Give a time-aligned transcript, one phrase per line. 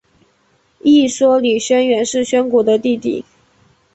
[0.79, 3.23] 一说李宣远是宣古的弟弟。